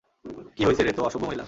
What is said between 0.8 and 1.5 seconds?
রে তো অসভ্য মহিলা?